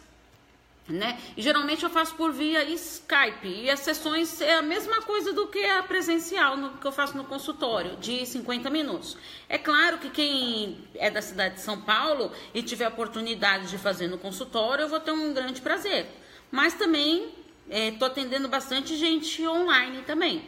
[0.88, 1.20] né?
[1.36, 3.48] E geralmente eu faço por via Skype.
[3.48, 7.16] E as sessões é a mesma coisa do que a presencial no, que eu faço
[7.16, 9.16] no consultório, de 50 minutos.
[9.48, 13.78] É claro que quem é da cidade de São Paulo e tiver a oportunidade de
[13.78, 16.06] fazer no consultório, eu vou ter um grande prazer.
[16.50, 17.34] Mas também
[17.68, 20.44] estou é, atendendo bastante gente online também.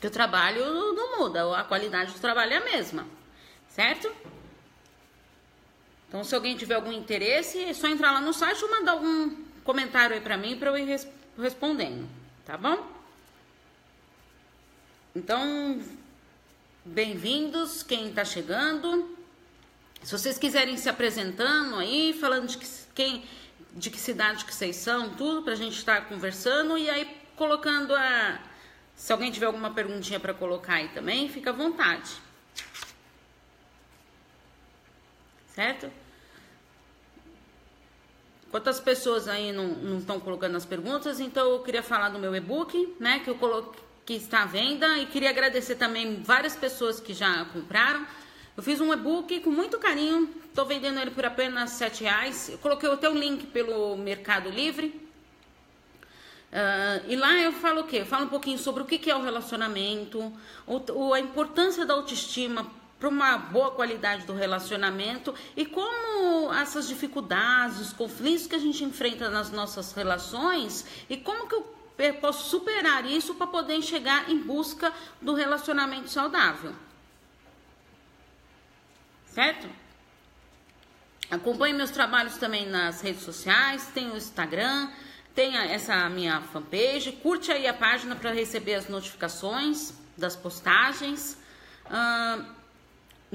[0.00, 3.06] Que o trabalho não muda, a qualidade do trabalho é a mesma,
[3.68, 4.12] certo?
[6.16, 9.36] Então, se alguém tiver algum interesse, é só entrar lá no site ou mandar algum
[9.62, 11.06] comentário aí para mim para eu ir res
[11.38, 12.08] respondendo,
[12.46, 12.90] tá bom?
[15.14, 15.78] Então,
[16.82, 19.14] bem-vindos quem está chegando.
[20.02, 23.22] Se vocês quiserem se apresentando aí, falando de que, quem
[23.74, 27.14] de que cidade que vocês são, tudo para a gente estar tá conversando e aí
[27.36, 28.40] colocando a.
[28.94, 32.10] Se alguém tiver alguma perguntinha para colocar aí também, fica à vontade.
[35.54, 36.05] Certo?
[38.56, 42.96] Quantas pessoas aí não estão colocando as perguntas, então eu queria falar do meu e-book,
[42.98, 43.18] né?
[43.18, 47.44] Que eu coloquei que está à venda e queria agradecer também várias pessoas que já
[47.52, 48.06] compraram.
[48.56, 52.48] Eu fiz um e-book com muito carinho, estou vendendo ele por apenas sete reais.
[52.48, 54.86] Eu coloquei até o link pelo Mercado Livre.
[56.50, 57.98] Uh, e lá eu falo o quê?
[57.98, 60.32] Eu falo um pouquinho sobre o que é o relacionamento,
[60.66, 62.66] o, a importância da autoestima
[62.98, 68.82] para uma boa qualidade do relacionamento e como essas dificuldades, os conflitos que a gente
[68.84, 74.38] enfrenta nas nossas relações e como que eu posso superar isso para poder chegar em
[74.38, 76.74] busca do relacionamento saudável
[79.36, 79.68] certo?
[81.30, 84.88] Acompanhe meus trabalhos também nas redes sociais, tem o Instagram,
[85.34, 91.36] tem essa minha fanpage, curte aí a página para receber as notificações das postagens.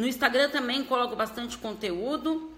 [0.01, 2.51] No Instagram também coloco bastante conteúdo.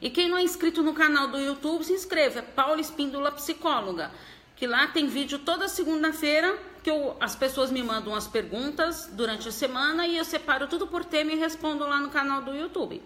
[0.00, 2.38] E quem não é inscrito no canal do YouTube, se inscreva.
[2.38, 4.10] É Paula Espíndola Psicóloga.
[4.56, 9.48] Que lá tem vídeo toda segunda-feira que eu, as pessoas me mandam as perguntas durante
[9.48, 13.02] a semana e eu separo tudo por tema e respondo lá no canal do YouTube.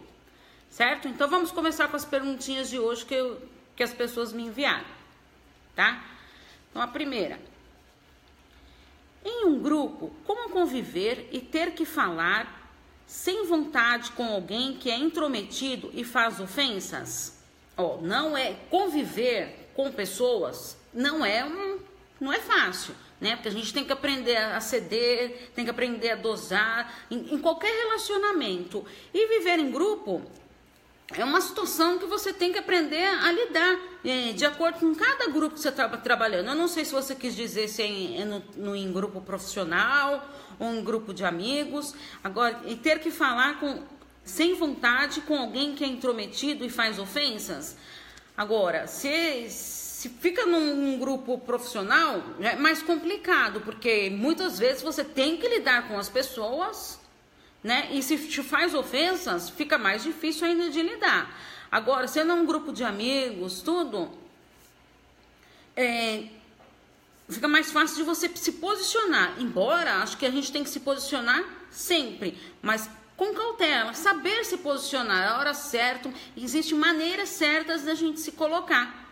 [0.70, 1.08] Certo?
[1.08, 3.42] Então vamos começar com as perguntinhas de hoje que, eu,
[3.74, 4.86] que as pessoas me enviaram.
[5.74, 6.04] Tá?
[6.70, 7.40] Então a primeira.
[9.24, 12.62] Em um grupo, como conviver e ter que falar
[13.14, 17.38] sem vontade com alguém que é intrometido e faz ofensas?
[17.76, 21.78] Ó, não é conviver com pessoas, não é um,
[22.20, 23.36] não é fácil né?
[23.36, 27.38] Porque a gente tem que aprender a ceder, tem que aprender a dosar em, em
[27.38, 28.84] qualquer relacionamento.
[29.14, 30.20] E viver em grupo
[31.12, 35.28] é uma situação que você tem que aprender a lidar é, de acordo com cada
[35.28, 36.48] grupo que você está trabalhando.
[36.48, 40.26] Eu não sei se você quis dizer se é, é no, no, em grupo profissional
[40.58, 41.94] ou em grupo de amigos.
[42.22, 43.82] Agora, e ter que falar com,
[44.24, 47.76] sem vontade com alguém que é intrometido e faz ofensas.
[48.36, 49.48] Agora, se
[50.04, 55.88] se fica num grupo profissional, é mais complicado, porque muitas vezes você tem que lidar
[55.88, 57.00] com as pessoas,
[57.64, 57.88] né?
[57.90, 61.34] E se te faz ofensas, fica mais difícil ainda de lidar.
[61.72, 64.10] Agora, sendo um grupo de amigos, tudo,
[65.74, 66.24] é,
[67.28, 69.36] fica mais fácil de você se posicionar.
[69.38, 74.58] Embora acho que a gente tem que se posicionar sempre, mas com cautela, saber se
[74.58, 76.12] posicionar a hora certa.
[76.36, 79.03] Existem maneiras certas da gente se colocar.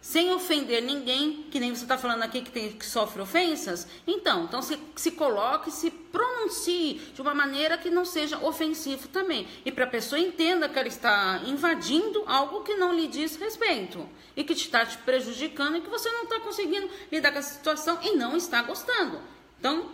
[0.00, 3.88] Sem ofender ninguém, que nem você está falando aqui que, tem, que sofre ofensas.
[4.06, 9.48] Então, então se, se coloque, se pronuncie de uma maneira que não seja ofensivo também.
[9.64, 14.08] E para a pessoa entenda que ela está invadindo algo que não lhe diz respeito.
[14.36, 17.98] E que está te prejudicando e que você não está conseguindo lidar com a situação
[18.02, 19.20] e não está gostando.
[19.58, 19.90] Então,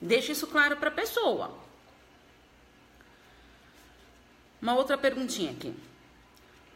[0.00, 1.52] deixe isso claro para a pessoa.
[4.62, 5.74] Uma outra perguntinha aqui.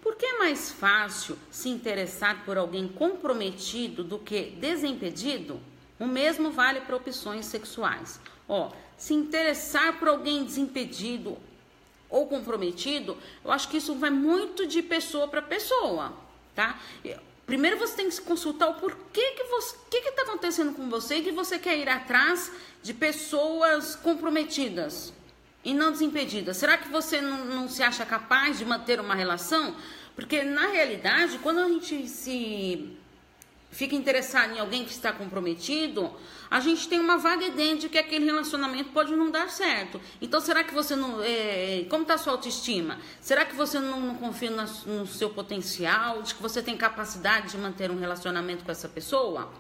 [0.03, 5.61] Por que é mais fácil se interessar por alguém comprometido do que desimpedido?
[5.99, 8.21] O mesmo vale para opções sexuais.
[8.49, 11.39] Ó, se interessar por alguém desimpedido
[12.11, 16.13] ou comprometido, eu acho que isso vai muito de pessoa para pessoa,
[16.53, 16.81] tá?
[17.47, 21.17] Primeiro você tem que se consultar o porquê que você, que está acontecendo com você
[21.17, 22.51] e que você quer ir atrás
[22.83, 25.13] de pessoas comprometidas
[25.65, 26.53] e não desimpedida?
[26.55, 29.77] Será que você não, não se acha capaz de manter uma relação?
[30.15, 32.97] Porque na realidade, quando a gente se
[33.71, 36.13] fica interessado em alguém que está comprometido,
[36.51, 39.99] a gente tem uma vaga ideia de que aquele relacionamento pode não dar certo.
[40.21, 41.23] Então, será que você não.
[41.23, 42.99] É, como está a sua autoestima?
[43.21, 47.57] Será que você não, não confia no, seu potencial, de que você tem capacidade de
[47.57, 49.51] manter um relacionamento com essa pessoa?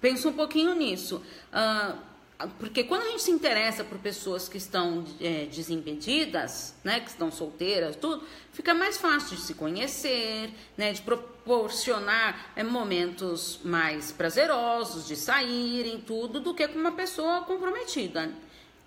[0.00, 1.22] Pensa um pouquinho nisso.
[1.52, 2.09] Uh,
[2.58, 7.30] porque quando a gente se interessa por pessoas que estão é, desimpedidas, né, que estão
[7.30, 15.06] solteiras, tudo, fica mais fácil de se conhecer, né, de proporcionar é, momentos mais prazerosos,
[15.06, 18.32] de saírem, tudo, do que com uma pessoa comprometida.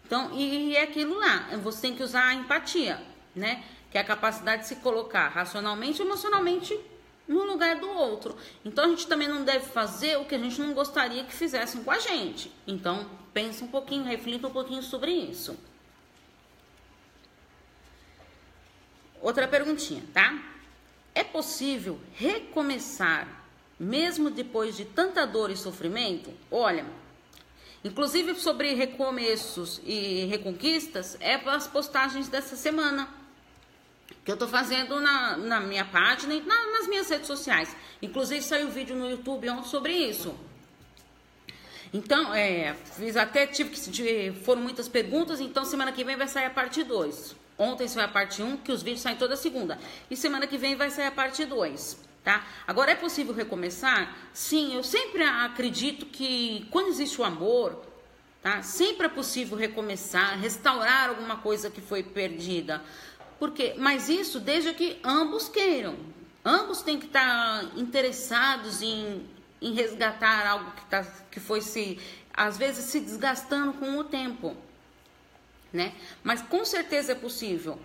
[0.05, 3.01] Então, e, e é aquilo lá, você tem que usar a empatia,
[3.35, 6.79] né, que é a capacidade de se colocar racionalmente e emocionalmente
[7.33, 8.35] no lugar do outro.
[8.63, 11.83] Então a gente também não deve fazer o que a gente não gostaria que fizessem
[11.83, 12.51] com a gente.
[12.67, 15.57] Então pensa um pouquinho, reflita um pouquinho sobre isso.
[19.21, 20.37] Outra perguntinha, tá?
[21.15, 23.43] É possível recomeçar
[23.79, 26.31] mesmo depois de tanta dor e sofrimento?
[26.51, 26.85] Olha,
[27.83, 33.22] inclusive sobre recomeços e reconquistas, é as postagens dessa semana
[34.23, 37.75] que eu tô fazendo na, na minha página e na, nas minhas redes sociais.
[38.01, 40.33] Inclusive saiu um vídeo no YouTube ontem sobre isso.
[41.93, 46.45] Então, é, fiz até tive que foram muitas perguntas, então semana que vem vai sair
[46.45, 47.35] a parte 2.
[47.57, 49.77] Ontem foi a parte 1, um, que os vídeos saem toda segunda.
[50.09, 52.47] E semana que vem vai sair a parte 2, tá?
[52.65, 54.17] Agora é possível recomeçar?
[54.33, 57.79] Sim, eu sempre acredito que quando existe o amor,
[58.41, 58.63] tá?
[58.63, 62.81] Sempre é possível recomeçar, restaurar alguma coisa que foi perdida.
[63.39, 65.95] Porque, mas isso desde que ambos queiram.
[66.45, 69.25] Ambos têm que estar interessados em,
[69.61, 71.97] em resgatar algo que, tá, que foi se,
[72.33, 74.55] às vezes, se desgastando com o tempo.
[75.71, 75.93] Né?
[76.21, 77.79] Mas com certeza é possível.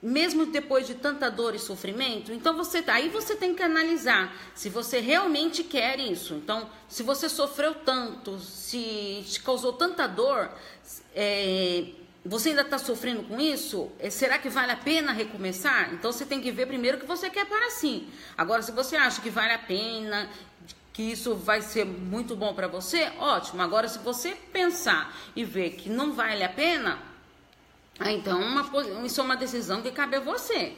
[0.00, 4.68] Mesmo depois de tanta dor e sofrimento, então você aí você tem que analisar se
[4.68, 6.34] você realmente quer isso.
[6.34, 10.50] Então, se você sofreu tanto, se te causou tanta dor,
[11.14, 11.86] é,
[12.24, 13.90] você ainda está sofrendo com isso?
[13.98, 15.92] É, será que vale a pena recomeçar?
[15.92, 18.08] Então você tem que ver primeiro o que você quer para si.
[18.36, 20.30] Agora, se você acha que vale a pena,
[20.94, 23.60] que isso vai ser muito bom para você, ótimo.
[23.60, 26.98] Agora, se você pensar e ver que não vale a pena,
[28.00, 28.64] então uma,
[29.04, 30.72] isso é uma decisão que cabe a você.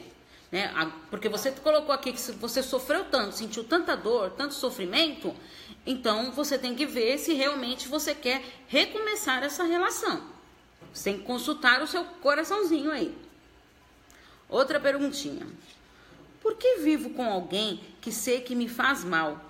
[0.51, 0.69] Né?
[1.09, 5.33] Porque você colocou aqui que você sofreu tanto, sentiu tanta dor, tanto sofrimento,
[5.85, 10.36] então você tem que ver se realmente você quer recomeçar essa relação.
[10.93, 13.15] Você tem que consultar o seu coraçãozinho aí.
[14.49, 15.45] Outra perguntinha.
[16.41, 19.43] Por que vivo com alguém que sei que me faz mal,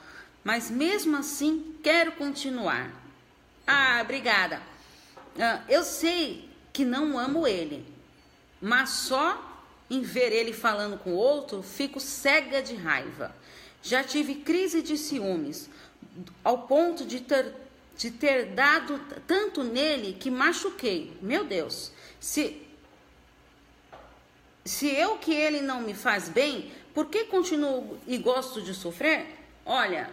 [0.44, 2.92] mas mesmo assim quero continuar?
[3.66, 4.62] Ah, obrigada.
[5.40, 7.86] Ah, eu sei que não amo ele,
[8.62, 13.36] mas só em ver ele falando com outro fico cega de raiva.
[13.82, 15.70] Já tive crise de ciúmes,
[16.44, 17.54] ao ponto de ter
[17.98, 21.18] de ter dado tanto nele que machuquei.
[21.22, 22.64] Meu Deus, se
[24.64, 29.26] se eu que ele não me faz bem, por que continuo e gosto de sofrer?
[29.66, 30.10] Olha,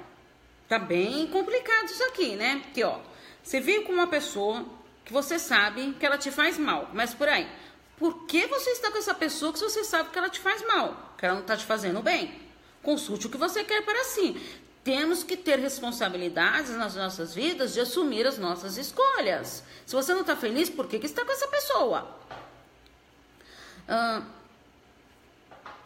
[0.68, 2.60] tá bem complicado isso aqui, né?
[2.62, 3.00] Porque ó,
[3.42, 4.64] você vive com uma pessoa
[5.04, 7.48] que você sabe que ela te faz mal, mas por aí.
[7.96, 11.14] Por que você está com essa pessoa que você sabe que ela te faz mal,
[11.18, 12.40] que ela não está te fazendo bem?
[12.82, 14.40] Consulte o que você quer para si
[14.84, 19.64] temos que ter responsabilidades nas nossas vidas de assumir as nossas escolhas.
[19.86, 22.14] Se você não está feliz, por que, que está com essa pessoa?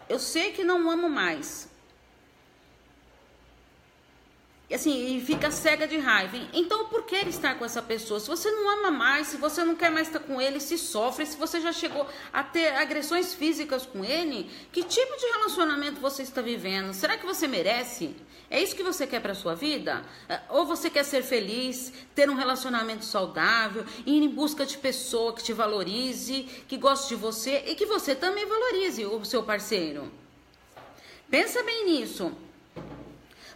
[0.09, 1.69] Eu sei que não amo mais.
[4.75, 6.37] assim, e fica cega de raiva.
[6.53, 8.21] Então, por que estar com essa pessoa?
[8.21, 11.25] Se você não ama mais, se você não quer mais estar com ele, se sofre,
[11.25, 16.23] se você já chegou a ter agressões físicas com ele, que tipo de relacionamento você
[16.23, 16.93] está vivendo?
[16.93, 18.15] Será que você merece?
[18.51, 20.03] É isso que você quer para sua vida?
[20.29, 25.35] É, ou você quer ser feliz, ter um relacionamento saudável, ir em busca de pessoa
[25.35, 30.11] que te valorize, que goste de você e que você também valorize o seu parceiro?
[31.31, 32.33] Pensa bem nisso.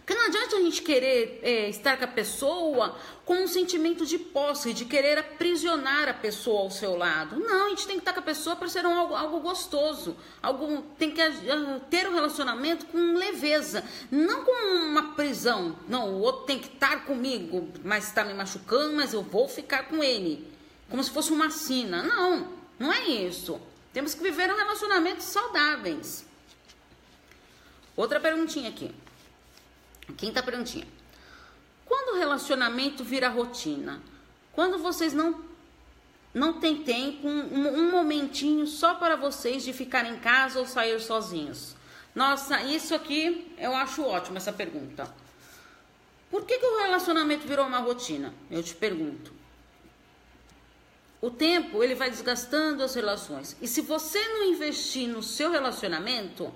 [0.05, 4.17] Porque não adianta a gente querer é, estar com a pessoa com um sentimento de
[4.17, 7.39] posse, de querer aprisionar a pessoa ao seu lado.
[7.39, 10.17] Não, a gente tem que estar com a pessoa para ser um, algo, algo gostoso.
[10.41, 13.81] Algo, tem que uh, ter um relacionamento com leveza,
[14.11, 15.77] não com uma prisão.
[15.87, 19.87] Não, o outro tem que estar comigo, mas está me machucando, mas eu vou ficar
[19.87, 20.45] com ele.
[20.89, 22.03] Como se fosse uma sina.
[22.03, 23.57] Não, não é isso.
[23.93, 26.25] Temos que viver um relacionamentos saudáveis.
[27.95, 28.93] Outra perguntinha aqui.
[30.17, 30.87] Quinta perguntinha.
[31.85, 34.01] Quando o relacionamento vira rotina?
[34.51, 35.53] Quando vocês não
[36.33, 40.99] não tem tempo, um, um, momentinho só para vocês de ficar em casa ou sair
[40.99, 41.75] sozinhos?
[42.15, 45.13] Nossa, isso aqui eu acho ótimo essa pergunta.
[46.31, 48.33] Por que, que o relacionamento virou uma rotina?
[48.49, 49.31] Eu te pergunto.
[51.21, 53.55] O tempo ele vai desgastando as relações.
[53.61, 56.51] E se você não investir no seu relacionamento,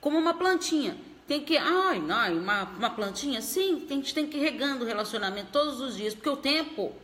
[0.00, 3.42] como uma plantinha, tem que, ai, ai uma, uma plantinha?
[3.42, 6.94] Sim, a gente tem que ir regando o relacionamento todos os dias, porque o tempo,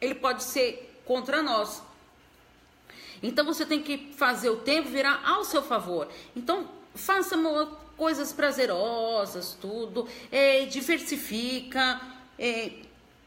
[0.00, 1.82] ele pode ser contra nós.
[3.22, 6.08] Então você tem que fazer o tempo virar ao seu favor.
[6.36, 7.36] Então faça
[7.96, 12.00] coisas prazerosas, tudo, é, diversifica,
[12.38, 12.72] é,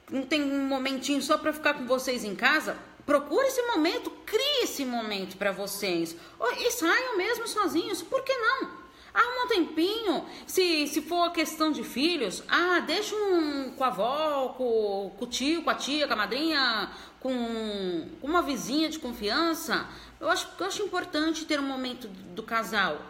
[0.10, 2.78] não tem um momentinho só para ficar com vocês em casa.
[3.06, 6.16] Procure esse momento, crie esse momento para vocês.
[6.60, 8.81] E saiam mesmo sozinhos, por que não?
[9.14, 10.26] Arruma um tempinho.
[10.48, 15.28] Se, se for questão de filhos, ah, deixa um com a avó, com, com o
[15.28, 16.90] tio, com a tia, com a madrinha,
[17.20, 19.88] com, com uma vizinha de confiança.
[20.20, 23.02] Eu acho, eu acho importante ter um momento do casal.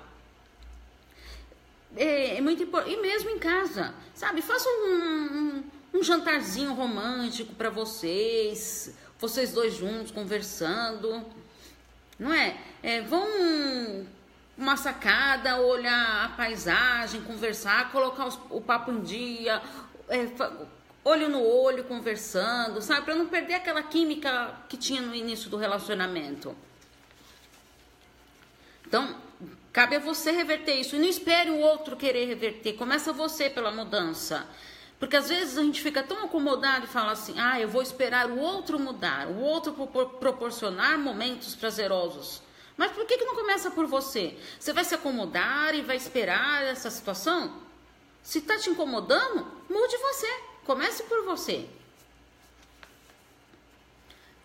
[1.96, 2.96] É, é muito importante.
[2.96, 4.41] E mesmo em casa, sabe?
[4.41, 11.24] Faça um, um, um jantarzinho romântico para vocês, vocês dois juntos conversando.
[12.17, 12.58] Não é?
[12.81, 13.27] é vão
[14.62, 19.62] uma sacada, olhar a paisagem, conversar, colocar os, o papo em dia,
[20.08, 20.27] é,
[21.03, 23.06] olho no olho, conversando, sabe?
[23.06, 26.56] Para não perder aquela química que tinha no início do relacionamento.
[28.86, 29.15] Então,
[29.74, 30.96] cabe a você reverter isso.
[30.96, 32.74] E não espere o outro querer reverter.
[32.74, 34.46] Começa você pela mudança.
[35.00, 38.30] Porque às vezes a gente fica tão acomodado e fala assim: ah, eu vou esperar
[38.30, 39.74] o outro mudar, o outro
[40.20, 42.44] proporcionar momentos prazerosos.
[42.82, 44.36] Mas por que, que não começa por você?
[44.60, 47.62] Você vai se acomodar e vai esperar essa situação?
[48.24, 50.26] Se está te incomodando, mude você.
[50.66, 51.70] Comece por você.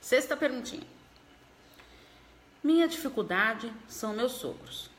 [0.02, 0.86] Sexta perguntinha.
[2.62, 4.90] Minha dificuldade são meus sogros.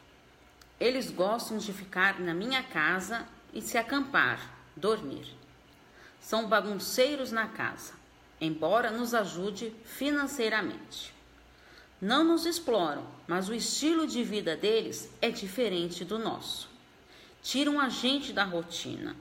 [0.80, 5.28] Eles gostam de ficar na minha casa e se acampar, dormir.
[6.20, 7.94] São bagunceiros na casa,
[8.42, 11.16] embora nos ajude financeiramente.
[12.00, 16.70] Não nos exploram, mas o estilo de vida deles é diferente do nosso.
[17.42, 19.16] Tiram a gente da rotina.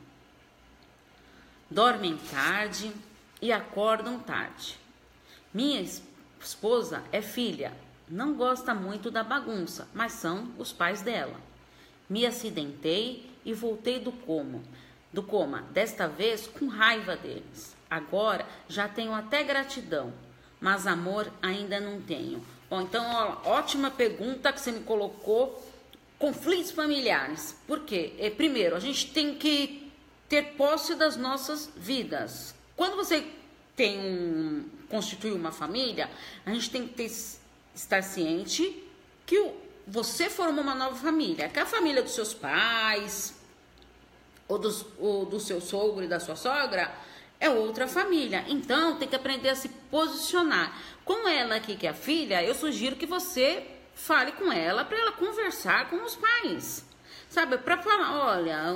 [1.70, 2.92] Dormem tarde
[3.40, 4.78] e acordam tarde.
[5.54, 5.80] Minha
[6.38, 7.72] esposa é filha,
[8.06, 11.40] não gosta muito da bagunça, mas são os pais dela.
[12.10, 14.60] Me acidentei e voltei do coma,
[15.10, 17.74] do coma, desta vez com raiva deles.
[17.88, 20.12] Agora já tenho até gratidão,
[20.60, 23.04] mas amor ainda não tenho Bom, então,
[23.44, 25.64] ó, ótima pergunta que você me colocou.
[26.18, 27.54] Conflitos familiares.
[27.66, 28.14] Por quê?
[28.18, 29.92] É, primeiro, a gente tem que
[30.28, 32.54] ter posse das nossas vidas.
[32.74, 33.26] Quando você
[33.76, 36.10] tem um, constitui uma família,
[36.44, 37.12] a gente tem que ter,
[37.74, 38.82] estar ciente
[39.26, 39.54] que o,
[39.86, 43.34] você formou uma nova família, que é a família dos seus pais,
[44.48, 46.92] ou, dos, ou do seu sogro e da sua sogra,
[47.38, 48.44] é outra família.
[48.48, 50.76] Então, tem que aprender a se posicionar.
[51.06, 54.98] Com ela aqui, que é a filha, eu sugiro que você fale com ela para
[54.98, 56.84] ela conversar com os pais.
[57.30, 58.74] Sabe, para falar, olha,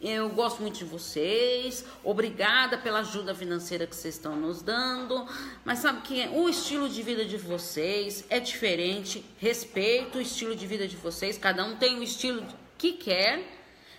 [0.00, 5.28] eu gosto muito de vocês, obrigada pela ajuda financeira que vocês estão nos dando,
[5.66, 10.66] mas sabe que o estilo de vida de vocês é diferente, respeito o estilo de
[10.66, 12.42] vida de vocês, cada um tem o estilo
[12.78, 13.46] que quer,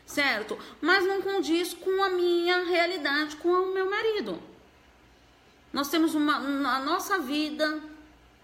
[0.03, 0.57] certo?
[0.81, 4.56] Mas não condiz com a minha realidade, com o meu marido.
[5.71, 7.81] Nós temos uma, a nossa vida,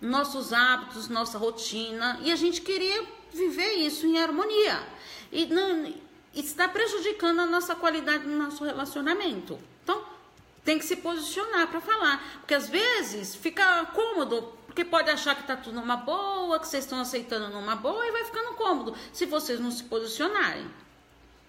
[0.01, 3.03] nossos hábitos, nossa rotina, e a gente queria
[3.34, 4.86] viver isso em harmonia.
[5.32, 5.94] E, não,
[6.34, 9.60] está prejudicando a nossa qualidade no nosso relacionamento.
[9.84, 10.03] Então,
[10.63, 15.44] tem que se posicionar para falar, porque às vezes fica cômodo, porque pode achar que
[15.44, 19.25] tá tudo numa boa, que vocês estão aceitando numa boa e vai ficando cômodo se
[19.25, 20.68] vocês não se posicionarem.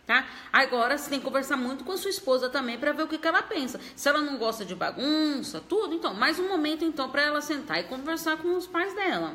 [0.07, 0.29] Tá?
[0.53, 3.17] Agora você tem que conversar muito com a sua esposa também para ver o que,
[3.17, 3.81] que ela pensa.
[3.97, 7.81] Se ela não gosta de bagunça, tudo, então, mais um momento então para ela sentar
[7.81, 9.35] e conversar com os pais dela.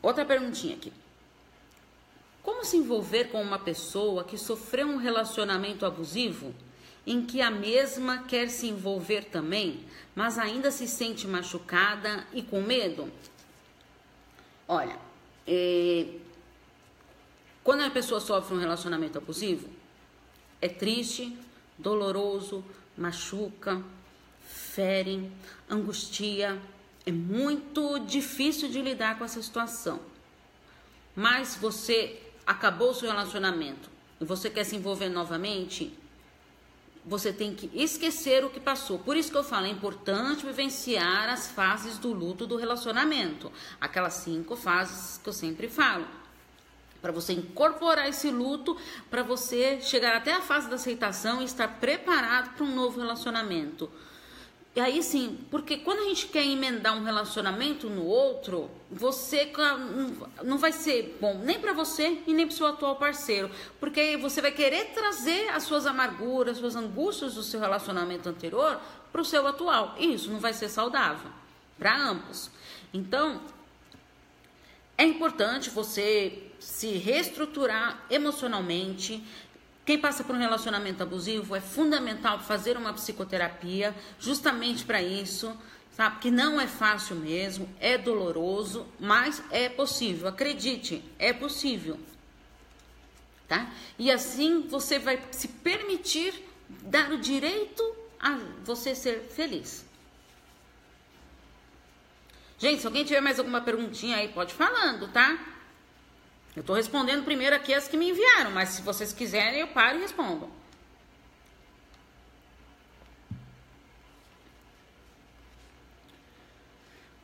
[0.00, 0.92] Outra perguntinha aqui.
[2.40, 6.54] Como se envolver com uma pessoa que sofreu um relacionamento abusivo
[7.08, 9.80] em que a mesma quer se envolver também,
[10.14, 13.10] mas ainda se sente machucada e com medo?
[14.68, 14.98] Olha,
[15.46, 16.06] é...
[17.64, 19.70] quando a pessoa sofre um relacionamento abusivo,
[20.60, 21.34] é triste,
[21.78, 22.62] doloroso,
[22.94, 23.82] machuca,
[24.46, 25.32] fere,
[25.70, 26.60] angustia,
[27.06, 29.98] é muito difícil de lidar com essa situação.
[31.16, 33.88] Mas você acabou o seu relacionamento
[34.20, 35.90] e você quer se envolver novamente,
[37.08, 38.98] você tem que esquecer o que passou.
[38.98, 43.50] Por isso que eu falo, é importante vivenciar as fases do luto do relacionamento.
[43.80, 46.06] Aquelas cinco fases que eu sempre falo.
[47.00, 48.76] Para você incorporar esse luto,
[49.08, 53.90] para você chegar até a fase da aceitação e estar preparado para um novo relacionamento.
[54.76, 59.50] E aí sim, porque quando a gente quer emendar um relacionamento no outro, você
[60.44, 64.40] não vai ser bom nem para você e nem para seu atual parceiro, porque você
[64.40, 69.24] vai querer trazer as suas amarguras, as suas angústias do seu relacionamento anterior para o
[69.24, 69.96] seu atual.
[69.98, 71.30] E isso não vai ser saudável
[71.76, 72.50] para ambos.
[72.92, 73.40] Então,
[74.96, 79.24] é importante você se reestruturar emocionalmente,
[79.88, 85.56] quem passa por um relacionamento abusivo é fundamental fazer uma psicoterapia justamente para isso,
[85.92, 86.18] sabe?
[86.18, 90.28] Que não é fácil mesmo, é doloroso, mas é possível.
[90.28, 91.98] Acredite, é possível.
[93.48, 93.72] Tá?
[93.98, 96.34] E assim você vai se permitir
[96.82, 97.82] dar o direito
[98.20, 99.86] a você ser feliz.
[102.58, 105.57] Gente, se alguém tiver mais alguma perguntinha aí, pode falando, tá?
[106.58, 109.96] Eu estou respondendo primeiro aqui as que me enviaram, mas se vocês quiserem, eu paro
[109.96, 110.50] e respondo.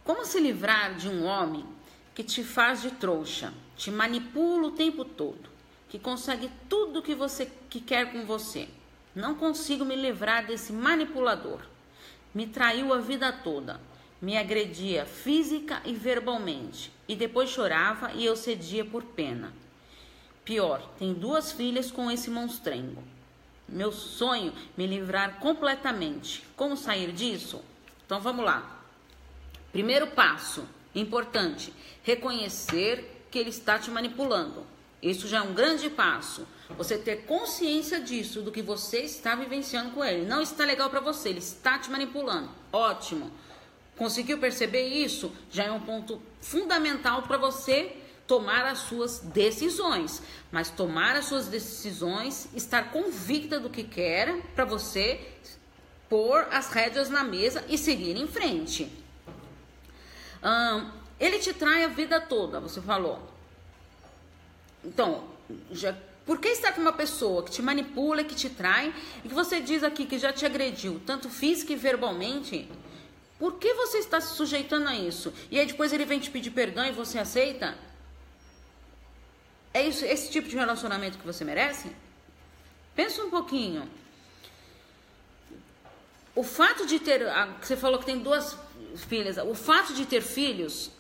[0.04, 1.66] Como se livrar de um homem
[2.14, 5.50] que te faz de trouxa, te manipula o tempo todo,
[5.88, 8.68] que consegue tudo que você que quer com você?
[9.16, 11.58] Não consigo me livrar desse manipulador.
[12.32, 13.80] Me traiu a vida toda
[14.24, 19.52] me agredia física e verbalmente, e depois chorava e eu cedia por pena.
[20.44, 23.02] Pior, tem duas filhas com esse monstrengo.
[23.68, 26.44] Meu sonho me livrar completamente.
[26.54, 27.62] Como sair disso?
[28.04, 28.82] Então vamos lá.
[29.72, 34.66] Primeiro passo, importante, reconhecer que ele está te manipulando.
[35.02, 36.46] Isso já é um grande passo.
[36.76, 40.24] Você ter consciência disso, do que você está vivenciando com ele.
[40.24, 42.48] Não está legal para você, ele está te manipulando.
[42.72, 43.30] Ótimo.
[43.96, 45.32] Conseguiu perceber isso?
[45.50, 50.22] Já é um ponto fundamental para você tomar as suas decisões.
[50.50, 55.20] Mas tomar as suas decisões, estar convicta do que quer para você
[56.08, 58.90] pôr as rédeas na mesa e seguir em frente.
[61.18, 63.20] ele te trai a vida toda, você falou.
[64.84, 65.24] Então,
[65.70, 69.34] já, por que estar com uma pessoa que te manipula, que te trai e que
[69.34, 72.68] você diz aqui que já te agrediu, tanto física e verbalmente?
[73.44, 75.30] Por que você está se sujeitando a isso?
[75.50, 77.76] E aí depois ele vem te pedir perdão e você aceita?
[79.74, 81.94] É isso, esse tipo de relacionamento que você merece?
[82.96, 83.86] Pensa um pouquinho.
[86.34, 87.20] O fato de ter,
[87.60, 88.56] você falou que tem duas
[88.96, 90.90] filhas, o fato de ter filhos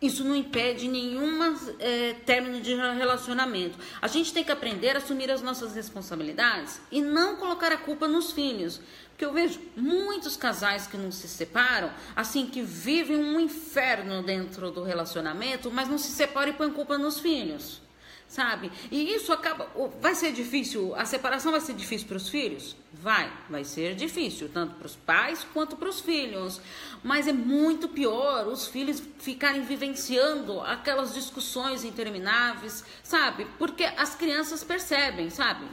[0.00, 3.78] isso não impede nenhuma é, término de relacionamento.
[4.02, 8.06] A gente tem que aprender a assumir as nossas responsabilidades e não colocar a culpa
[8.06, 8.80] nos filhos.
[9.10, 14.72] Porque eu vejo muitos casais que não se separam, assim, que vivem um inferno dentro
[14.72, 17.83] do relacionamento, mas não se separam e põem culpa nos filhos
[18.28, 18.70] sabe?
[18.90, 19.68] E isso acaba.
[20.00, 22.76] Vai ser difícil, a separação vai ser difícil para os filhos?
[22.92, 26.60] Vai, vai ser difícil, tanto para os pais quanto para os filhos.
[27.02, 33.46] Mas é muito pior os filhos ficarem vivenciando aquelas discussões intermináveis, sabe?
[33.58, 35.66] Porque as crianças percebem, sabe?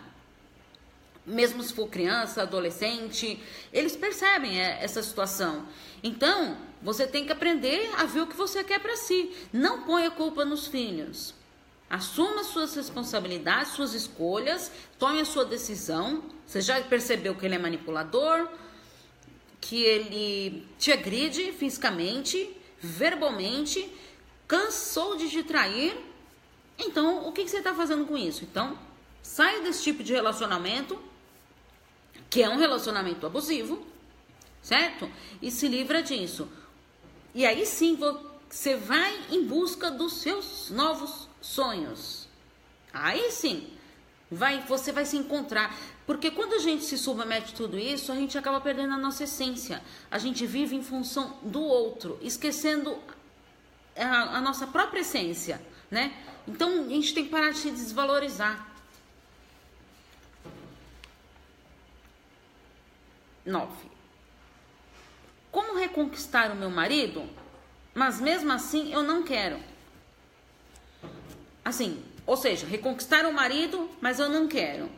[1.25, 5.67] Mesmo se for criança, adolescente, eles percebem é, essa situação.
[6.03, 9.31] Então, você tem que aprender a ver o que você quer para si.
[9.53, 11.35] Não ponha culpa nos filhos.
[11.91, 16.23] Assuma suas responsabilidades, suas escolhas, tome a sua decisão.
[16.47, 18.47] Você já percebeu que ele é manipulador,
[19.59, 22.49] que ele te agride fisicamente,
[22.79, 23.91] verbalmente,
[24.47, 25.93] cansou de te trair.
[26.79, 28.45] Então, o que, você está fazendo com isso?
[28.45, 28.79] Então,
[29.21, 30.97] sai desse tipo de relacionamento,
[32.29, 33.85] que é um relacionamento abusivo,
[34.61, 35.11] certo?
[35.41, 36.47] E se livra disso.
[37.35, 37.97] E aí sim
[38.49, 42.27] você vai em busca dos seus novos sonhos.
[42.93, 43.73] Aí sim,
[44.29, 45.75] vai, você vai se encontrar.
[46.05, 49.23] Porque quando a gente se submete a tudo isso, a gente acaba perdendo a nossa
[49.23, 49.81] essência.
[50.09, 52.97] A gente vive em função do outro, esquecendo
[53.95, 56.13] a, a nossa própria essência, né?
[56.47, 58.67] Então a gente tem que parar de se desvalorizar.
[63.45, 63.71] 9.
[65.51, 67.27] Como reconquistar o meu marido?
[67.93, 69.59] Mas mesmo assim eu não quero.
[71.63, 74.89] Assim, ou seja, reconquistar o marido, mas eu não quero.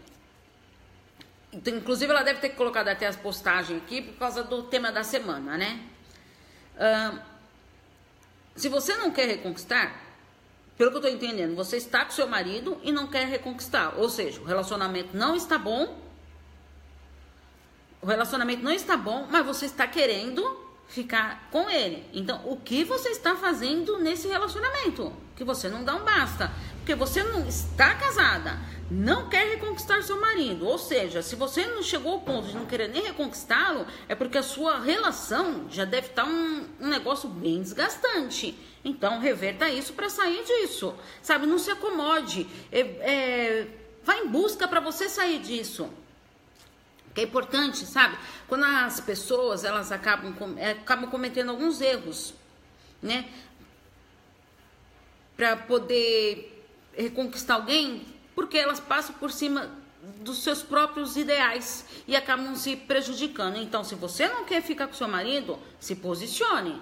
[1.52, 5.04] Então, inclusive, ela deve ter colocado até as postagens aqui por causa do tema da
[5.04, 5.80] semana, né?
[6.76, 7.20] Uh,
[8.56, 10.02] se você não quer reconquistar,
[10.78, 13.98] pelo que eu tô entendendo, você está com seu marido e não quer reconquistar.
[13.98, 16.02] Ou seja, o relacionamento não está bom.
[18.02, 22.04] O relacionamento não está bom, mas você está querendo ficar com ele.
[22.14, 25.14] Então, o que você está fazendo nesse relacionamento?
[25.36, 26.52] Que você não dá um basta.
[26.78, 28.60] Porque você não está casada,
[28.92, 30.68] não quer reconquistar seu marido.
[30.68, 34.38] Ou seja, se você não chegou ao ponto de não querer nem reconquistá-lo, é porque
[34.38, 38.54] a sua relação já deve estar um, um negócio bem desgastante.
[38.84, 40.94] Então, reverta isso para sair disso.
[41.22, 42.46] Sabe, não se acomode.
[42.70, 43.68] É, é,
[44.04, 45.90] vá em busca para você sair disso.
[47.16, 48.18] Que é importante, sabe?
[48.48, 52.34] Quando as pessoas elas acabam, é, acabam cometendo alguns erros,
[53.02, 53.30] né?
[55.44, 59.70] Para poder reconquistar alguém, porque elas passam por cima
[60.22, 63.58] dos seus próprios ideais e acabam se prejudicando.
[63.58, 66.82] Então, se você não quer ficar com seu marido, se posicione.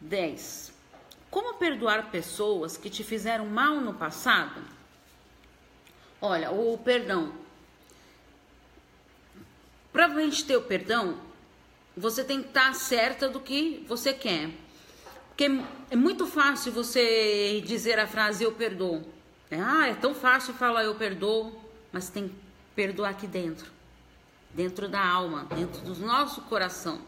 [0.00, 0.72] 10.
[1.30, 4.60] Como perdoar pessoas que te fizeram mal no passado?
[6.20, 7.32] Olha, o perdão.
[9.92, 11.16] Para a gente ter o perdão,
[11.96, 14.50] você tem que estar certa do que você quer.
[15.42, 19.02] Porque é muito fácil você dizer a frase eu perdoo.
[19.50, 22.34] É, ah, é tão fácil falar eu perdoo, mas tem que
[22.76, 23.68] perdoar aqui dentro.
[24.54, 27.00] Dentro da alma, dentro do nosso coração.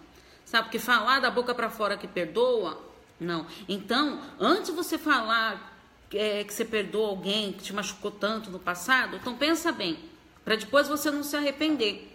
[0.45, 0.65] Sabe?
[0.65, 2.83] Porque falar da boca para fora que perdoa,
[3.21, 3.47] não.
[3.69, 5.73] Então, antes de você falar
[6.13, 9.97] é, que você perdoa alguém que te machucou tanto no passado, então pensa bem,
[10.45, 12.13] para depois você não se arrepender.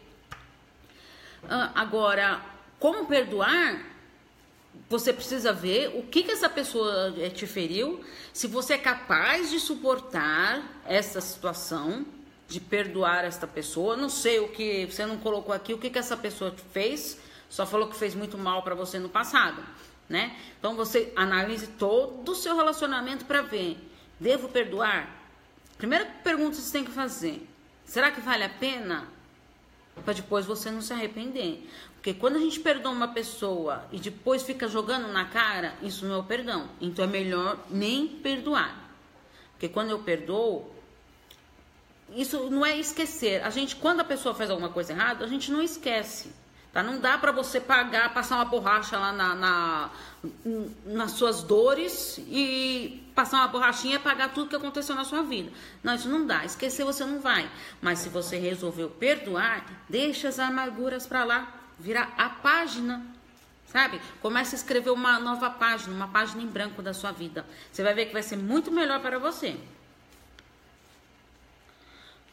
[1.49, 2.41] Ah, agora,
[2.77, 3.88] como perdoar?
[4.89, 8.03] Você precisa ver o que, que essa pessoa é, te feriu,
[8.33, 12.05] se você é capaz de suportar essa situação,
[12.47, 13.95] de perdoar esta pessoa.
[13.95, 17.65] Não sei o que você não colocou aqui, o que, que essa pessoa fez, só
[17.65, 19.63] falou que fez muito mal para você no passado,
[20.07, 20.35] né?
[20.57, 23.77] Então você analise todo o seu relacionamento para ver
[24.19, 25.15] Devo perdoar?
[25.77, 27.47] Primeira pergunta que você tem que fazer:
[27.85, 29.07] será que vale a pena?
[30.03, 31.67] Para depois você não se arrepender.
[31.95, 36.15] Porque quando a gente perdoa uma pessoa e depois fica jogando na cara, isso não
[36.15, 36.69] é o perdão.
[36.79, 38.89] Então é melhor nem perdoar.
[39.51, 40.73] Porque quando eu perdoo,
[42.15, 43.43] isso não é esquecer.
[43.43, 46.31] A gente, quando a pessoa faz alguma coisa errada, a gente não esquece.
[46.71, 46.83] Tá?
[46.83, 49.89] Não dá para você pagar, passar uma borracha lá na, na,
[50.85, 55.51] nas suas dores e passar uma borrachinha e pagar tudo que aconteceu na sua vida.
[55.83, 56.45] Não, isso não dá.
[56.45, 57.51] Esquecer você não vai.
[57.81, 63.05] Mas se você resolveu perdoar, deixa as amarguras para lá, virar a página.
[63.65, 63.99] Sabe?
[64.21, 67.45] Comece a escrever uma nova página, uma página em branco da sua vida.
[67.69, 69.59] Você vai ver que vai ser muito melhor para você.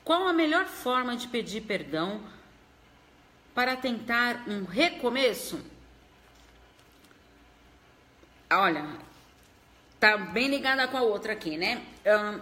[0.05, 2.20] Qual a melhor forma de pedir perdão
[3.53, 5.61] para tentar um recomeço?
[8.49, 8.87] Olha,
[9.98, 11.82] tá bem ligada com a outra aqui, né?
[12.04, 12.40] Um,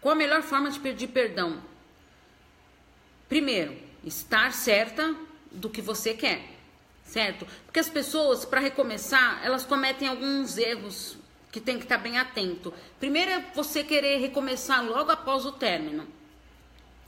[0.00, 1.60] qual a melhor forma de pedir perdão?
[3.28, 5.14] Primeiro, estar certa
[5.50, 6.40] do que você quer,
[7.04, 7.46] certo?
[7.64, 11.16] Porque as pessoas, para recomeçar, elas cometem alguns erros
[11.50, 12.72] que tem que estar bem atento.
[12.98, 16.06] Primeiro é você querer recomeçar logo após o término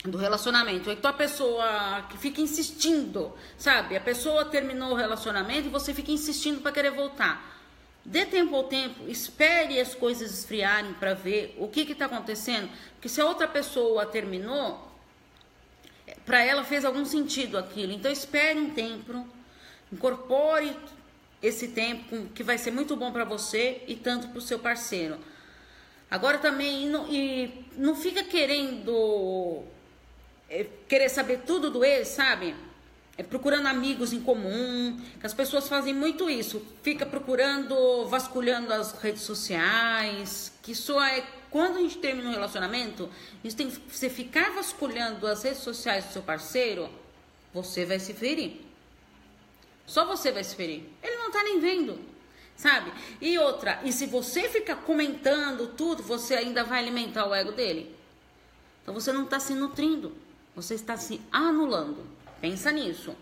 [0.04, 0.90] do relacionamento.
[0.90, 3.96] Então a pessoa que fica insistindo, sabe?
[3.96, 7.60] A pessoa terminou o relacionamento e você fica insistindo para querer voltar.
[8.04, 12.70] Dê tempo ao tempo, espere as coisas esfriarem para ver o que está acontecendo.
[12.94, 14.90] Porque se a outra pessoa terminou,
[16.24, 17.92] para ela fez algum sentido aquilo.
[17.92, 19.26] Então espere um tempo,
[19.92, 20.76] incorpore
[21.42, 25.18] esse tempo que vai ser muito bom para você e tanto para o seu parceiro.
[26.10, 29.62] Agora também, e não, e não fica querendo
[30.48, 32.54] é, querer saber tudo do ex, sabe?
[33.20, 38.92] É, procurando amigos em comum, que as pessoas fazem muito isso, fica procurando, vasculhando as
[38.92, 43.11] redes sociais, que isso é quando a gente termina um relacionamento,
[43.44, 46.88] isso tem você ficar vasculhando as redes sociais do seu parceiro,
[47.52, 48.62] você vai se ferir.
[49.87, 50.85] Só você vai se ferir.
[51.02, 51.98] Ele não tá nem vendo,
[52.56, 52.90] sabe?
[53.20, 57.94] E outra, e se você ficar comentando tudo, você ainda vai alimentar o ego dele.
[58.83, 60.16] Então você não está se nutrindo,
[60.56, 62.18] você está se anulando.
[62.40, 63.14] Pensa nisso.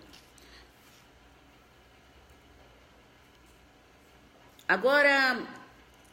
[4.68, 5.42] Agora,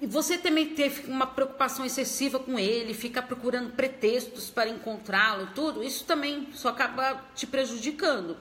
[0.02, 6.06] você também ter uma preocupação excessiva com ele, ficar procurando pretextos para encontrá-lo, tudo, isso
[6.06, 8.38] também só acaba te prejudicando.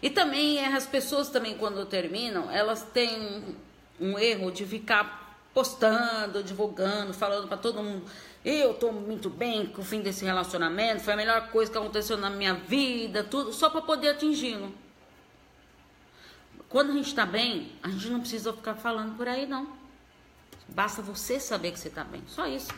[0.00, 3.56] E também as pessoas também quando terminam, elas têm
[4.00, 5.27] um erro de ficar
[5.58, 8.08] postando, divulgando, falando para todo mundo.
[8.44, 12.16] Eu tô muito bem com o fim desse relacionamento, foi a melhor coisa que aconteceu
[12.16, 14.72] na minha vida, tudo, só para poder atingi-lo.
[16.68, 19.66] Quando a gente tá bem, a gente não precisa ficar falando por aí, não.
[20.68, 22.72] Basta você saber que você tá bem, só isso.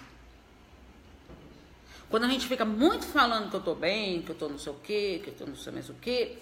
[2.08, 4.72] Quando a gente fica muito falando que eu tô bem, que eu tô não sei
[4.72, 6.38] o quê, que eu tô não sei mais o quê,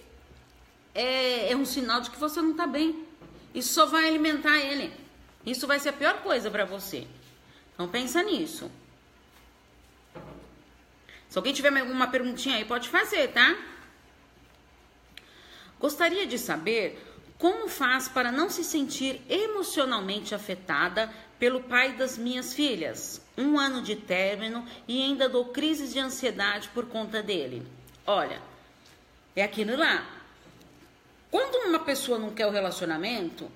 [0.95, 3.05] é, é um sinal de que você não tá bem.
[3.53, 5.08] Isso só vai alimentar ele.
[5.45, 7.07] Isso vai ser a pior coisa para você.
[7.75, 8.71] Então pensa nisso.
[11.29, 13.57] Se alguém tiver alguma perguntinha aí, pode fazer, tá?
[15.79, 17.05] Gostaria de saber
[17.39, 23.25] como faz para não se sentir emocionalmente afetada pelo pai das minhas filhas.
[23.37, 27.65] Um ano de término e ainda dou crises de ansiedade por conta dele.
[28.05, 28.43] Olha,
[29.37, 30.05] é aquilo lá.
[31.31, 33.49] Quando uma pessoa não quer o relacionamento,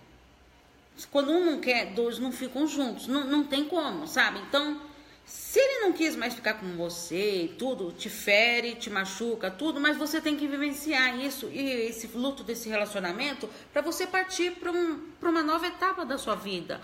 [1.11, 3.07] quando um não quer, dois não ficam juntos.
[3.07, 4.38] Não, não tem como, sabe?
[4.40, 4.81] Então,
[5.24, 9.96] se ele não quis mais ficar com você, tudo, te fere, te machuca, tudo, mas
[9.96, 15.00] você tem que vivenciar isso e esse luto desse relacionamento para você partir para um,
[15.22, 16.81] uma nova etapa da sua vida.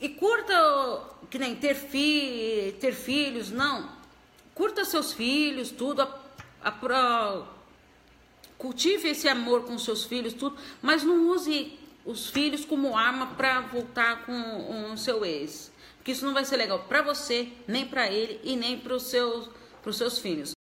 [0.00, 0.54] E curta,
[1.28, 3.90] que nem ter, fi, ter filhos, não.
[4.54, 6.02] Curta seus filhos, tudo.
[6.02, 6.18] A,
[6.62, 7.46] a,
[8.56, 13.60] cultive esse amor com seus filhos, tudo, mas não use os filhos como arma para
[13.60, 15.70] voltar com o seu ex.
[15.98, 19.02] Porque isso não vai ser legal para você, nem para ele e nem para os
[19.02, 19.50] seus,
[19.92, 20.54] seus filhos.